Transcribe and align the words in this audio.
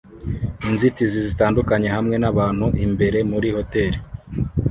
inzitizi 0.69 1.19
zitandukanye 1.27 1.87
hamwe 1.95 2.15
nabantu 2.23 2.65
imbere 2.85 3.19
muri 3.31 3.47
hoteri 3.55 3.97